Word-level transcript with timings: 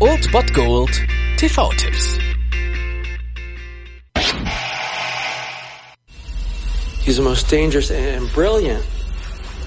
Old 0.00 0.30
Bot 0.32 0.52
Gold 0.52 0.90
TV-Tipps. 1.36 2.18
He's 7.02 7.16
the 7.16 7.22
most 7.22 7.48
dangerous 7.48 7.90
and 7.90 8.30
brilliant 8.32 8.84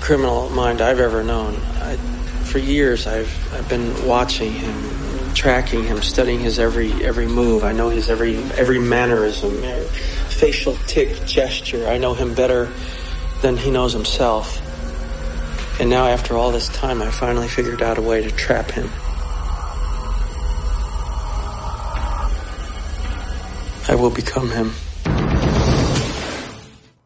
criminal 0.00 0.50
mind 0.50 0.80
I've 0.80 1.00
ever 1.00 1.22
known. 1.22 1.54
I, 1.80 1.96
for 2.44 2.58
years, 2.58 3.06
I've 3.06 3.54
I've 3.54 3.68
been 3.68 4.06
watching 4.06 4.52
him, 4.52 5.34
tracking 5.34 5.84
him, 5.84 6.02
studying 6.02 6.40
his 6.40 6.58
every 6.58 6.92
every 7.04 7.26
move. 7.26 7.64
I 7.64 7.72
know 7.72 7.88
his 7.88 8.10
every 8.10 8.36
every 8.58 8.78
mannerism, 8.78 9.62
facial 10.28 10.74
tick, 10.86 11.24
gesture. 11.26 11.86
I 11.88 11.98
know 11.98 12.14
him 12.14 12.34
better 12.34 12.72
than 13.42 13.56
he 13.56 13.70
knows 13.70 13.92
himself. 13.92 14.60
And 15.80 15.88
now, 15.88 16.06
after 16.06 16.36
all 16.36 16.52
this 16.52 16.68
time, 16.68 17.00
I 17.00 17.10
finally 17.10 17.48
figured 17.48 17.80
out 17.80 17.96
a 17.96 18.02
way 18.02 18.22
to 18.22 18.30
trap 18.30 18.70
him. 18.70 18.90
I 23.88 23.94
will 23.94 24.10
become 24.10 24.50
him. 24.50 24.72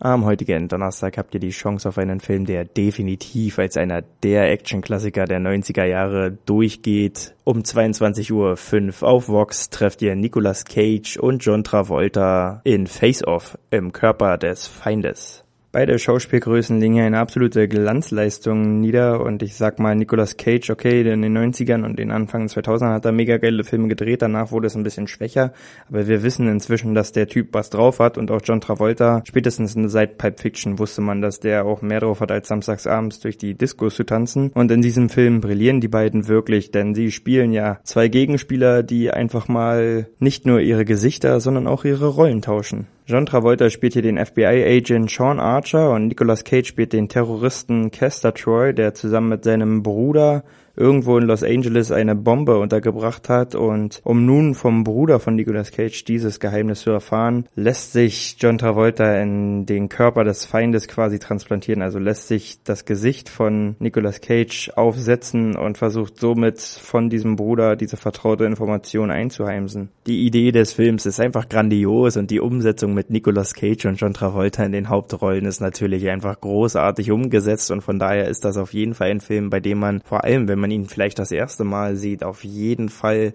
Am 0.00 0.26
heutigen 0.26 0.68
Donnerstag 0.68 1.16
habt 1.16 1.32
ihr 1.32 1.40
die 1.40 1.50
Chance 1.50 1.88
auf 1.88 1.96
einen 1.96 2.20
Film, 2.20 2.44
der 2.44 2.66
definitiv 2.66 3.58
als 3.58 3.78
einer 3.78 4.02
der 4.22 4.52
Actionklassiker 4.52 5.24
der 5.24 5.40
90er 5.40 5.84
Jahre 5.84 6.36
durchgeht. 6.44 7.34
Um 7.44 7.62
22.05 7.62 8.32
Uhr 8.32 9.08
auf 9.08 9.28
Vox 9.28 9.70
trefft 9.70 10.02
ihr 10.02 10.14
Nicolas 10.14 10.66
Cage 10.66 11.16
und 11.16 11.42
John 11.42 11.64
Travolta 11.64 12.60
in 12.64 12.86
Face 12.86 13.26
Off 13.26 13.56
im 13.70 13.92
Körper 13.92 14.36
des 14.36 14.66
Feindes. 14.66 15.42
Beide 15.70 15.98
Schauspielgrößen 15.98 16.80
legen 16.80 16.94
hier 16.94 17.04
eine 17.04 17.18
absolute 17.18 17.68
Glanzleistung 17.68 18.80
nieder. 18.80 19.20
Und 19.20 19.42
ich 19.42 19.54
sag 19.54 19.78
mal 19.78 19.94
Nicolas 19.94 20.38
Cage, 20.38 20.70
okay, 20.70 21.02
in 21.02 21.20
den 21.20 21.36
90ern 21.36 21.84
und 21.84 21.98
den 21.98 22.10
Anfang 22.10 22.46
2000ern 22.46 22.94
hat 22.94 23.04
er 23.04 23.12
mega 23.12 23.36
geile 23.36 23.64
Filme 23.64 23.88
gedreht, 23.88 24.22
danach 24.22 24.50
wurde 24.50 24.68
es 24.68 24.76
ein 24.76 24.82
bisschen 24.82 25.08
schwächer, 25.08 25.52
aber 25.90 26.08
wir 26.08 26.22
wissen 26.22 26.48
inzwischen, 26.48 26.94
dass 26.94 27.12
der 27.12 27.26
Typ 27.26 27.48
was 27.52 27.68
drauf 27.68 27.98
hat. 27.98 28.16
Und 28.16 28.30
auch 28.30 28.40
John 28.42 28.62
Travolta, 28.62 29.22
spätestens 29.26 29.74
seit 29.92 30.16
Pipe 30.16 30.40
Fiction 30.40 30.78
wusste 30.78 31.02
man, 31.02 31.20
dass 31.20 31.38
der 31.38 31.66
auch 31.66 31.82
mehr 31.82 32.00
drauf 32.00 32.20
hat, 32.20 32.32
als 32.32 32.48
samstagsabends 32.48 33.20
durch 33.20 33.36
die 33.36 33.52
Discos 33.52 33.94
zu 33.94 34.04
tanzen. 34.04 34.50
Und 34.54 34.70
in 34.70 34.80
diesem 34.80 35.10
Film 35.10 35.42
brillieren 35.42 35.82
die 35.82 35.88
beiden 35.88 36.28
wirklich, 36.28 36.70
denn 36.70 36.94
sie 36.94 37.10
spielen 37.12 37.52
ja 37.52 37.78
zwei 37.84 38.08
Gegenspieler, 38.08 38.82
die 38.82 39.10
einfach 39.10 39.48
mal 39.48 40.08
nicht 40.18 40.46
nur 40.46 40.60
ihre 40.60 40.86
Gesichter, 40.86 41.40
sondern 41.40 41.66
auch 41.66 41.84
ihre 41.84 42.06
Rollen 42.06 42.40
tauschen. 42.40 42.86
John 43.10 43.24
Travolta 43.24 43.70
spielt 43.70 43.94
hier 43.94 44.02
den 44.02 44.22
FBI-Agent 44.22 45.10
Sean 45.10 45.40
Archer 45.40 45.92
und 45.92 46.08
Nicolas 46.08 46.44
Cage 46.44 46.68
spielt 46.68 46.92
den 46.92 47.08
Terroristen 47.08 47.90
Kester 47.90 48.34
Troy, 48.34 48.74
der 48.74 48.92
zusammen 48.92 49.30
mit 49.30 49.44
seinem 49.44 49.82
Bruder 49.82 50.44
irgendwo 50.78 51.18
in 51.18 51.24
Los 51.24 51.42
Angeles 51.42 51.92
eine 51.92 52.14
Bombe 52.14 52.58
untergebracht 52.58 53.28
hat 53.28 53.54
und 53.54 54.00
um 54.04 54.24
nun 54.24 54.54
vom 54.54 54.84
Bruder 54.84 55.18
von 55.20 55.34
Nicolas 55.34 55.72
Cage 55.72 56.04
dieses 56.04 56.40
Geheimnis 56.40 56.80
zu 56.80 56.90
erfahren, 56.90 57.46
lässt 57.54 57.92
sich 57.92 58.36
John 58.38 58.58
Travolta 58.58 59.16
in 59.20 59.66
den 59.66 59.88
Körper 59.88 60.24
des 60.24 60.44
Feindes 60.44 60.88
quasi 60.88 61.18
transplantieren, 61.18 61.82
also 61.82 61.98
lässt 61.98 62.28
sich 62.28 62.62
das 62.62 62.84
Gesicht 62.84 63.28
von 63.28 63.76
Nicolas 63.78 64.20
Cage 64.20 64.70
aufsetzen 64.76 65.56
und 65.56 65.78
versucht 65.78 66.18
somit 66.18 66.60
von 66.60 67.10
diesem 67.10 67.36
Bruder 67.36 67.76
diese 67.76 67.96
vertraute 67.96 68.44
Information 68.44 69.10
einzuheimsen. 69.10 69.90
Die 70.06 70.24
Idee 70.26 70.52
des 70.52 70.72
Films 70.72 71.06
ist 71.06 71.20
einfach 71.20 71.48
grandios 71.48 72.16
und 72.16 72.30
die 72.30 72.40
Umsetzung 72.40 72.94
mit 72.94 73.10
Nicolas 73.10 73.54
Cage 73.54 73.86
und 73.86 74.00
John 74.00 74.14
Travolta 74.14 74.64
in 74.64 74.72
den 74.72 74.88
Hauptrollen 74.88 75.44
ist 75.44 75.60
natürlich 75.60 76.08
einfach 76.08 76.40
großartig 76.40 77.10
umgesetzt 77.10 77.70
und 77.70 77.80
von 77.80 77.98
daher 77.98 78.28
ist 78.28 78.44
das 78.44 78.56
auf 78.56 78.72
jeden 78.72 78.94
Fall 78.94 79.10
ein 79.10 79.20
Film, 79.20 79.50
bei 79.50 79.60
dem 79.60 79.78
man 79.78 80.00
vor 80.04 80.24
allem, 80.24 80.48
wenn 80.48 80.58
man 80.58 80.67
man 80.68 80.70
ihn 80.70 80.86
vielleicht 80.86 81.18
das 81.18 81.32
erste 81.32 81.64
Mal 81.64 81.96
sieht, 81.96 82.22
auf 82.22 82.44
jeden 82.44 82.88
Fall 82.88 83.32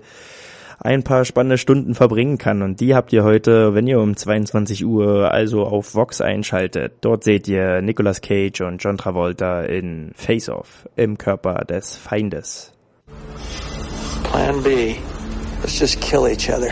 ein 0.80 1.04
paar 1.04 1.26
spannende 1.26 1.58
Stunden 1.58 1.96
verbringen 1.96 2.38
kann. 2.38 2.62
Und 2.62 2.80
die 2.80 2.94
habt 2.94 3.14
ihr 3.14 3.24
heute, 3.24 3.74
wenn 3.74 3.88
ihr 3.88 4.00
um 4.00 4.16
22 4.16 4.86
Uhr 4.86 5.32
also 5.32 5.64
auf 5.64 5.96
Vox 5.96 6.22
einschaltet. 6.22 6.94
Dort 7.02 7.24
seht 7.24 7.48
ihr 7.48 7.82
Nicolas 7.82 8.22
Cage 8.22 8.62
und 8.62 8.84
John 8.84 8.98
Travolta 8.98 9.62
in 9.62 10.12
Face 10.16 10.50
Off 10.50 10.88
im 10.96 11.18
Körper 11.18 11.64
des 11.66 11.96
Feindes. 11.96 12.74
Plan 14.24 14.62
B. 14.64 14.96
Let's 15.62 15.80
just 15.80 16.02
kill 16.02 16.28
each 16.28 16.50
other. 16.50 16.72